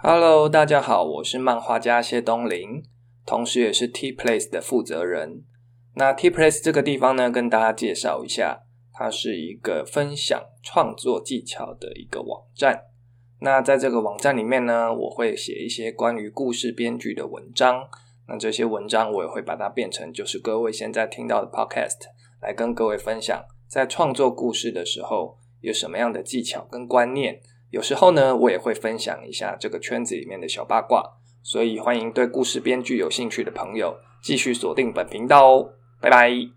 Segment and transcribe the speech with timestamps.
[0.00, 2.84] Hello，大家好，我是漫画家谢东林，
[3.26, 5.42] 同时也是 T Place 的负责人。
[5.96, 8.60] 那 T Place 这个地方呢，跟大家介绍一下，
[8.92, 12.84] 它是一个分享创作技巧的一个网站。
[13.40, 17.88] 那在这个网站里面呢，我会写一些关于故事编剧的文章。
[18.28, 21.98] 那这些文章我也会把它变成，就是各位现在听到的 Podcast，
[22.40, 27.40] 来跟各位分享，在创作故事的时候有什么样的技巧跟观念。
[27.70, 31.02] 有时候呢，我也会分享一下这个圈子里面的小八卦。
[31.42, 35.70] 所以欢迎对故事编剧有兴趣的朋友继续锁定本频道哦，
[36.00, 36.48] 拜拜。